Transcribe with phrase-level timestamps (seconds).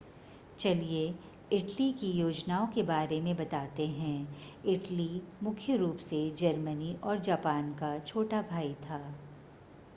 [0.59, 1.01] चलिए
[1.51, 4.37] इटली की योजनाओं के बारे में बताते हैं
[4.65, 5.21] इटली
[5.43, 9.01] मुख्य रूप से जर्मनी और जापान का छोटा भाई था